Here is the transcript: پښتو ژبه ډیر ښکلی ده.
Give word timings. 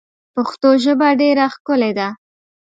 پښتو 0.33 0.69
ژبه 0.83 1.07
ډیر 1.21 1.37
ښکلی 1.53 1.91
ده. 1.97 2.07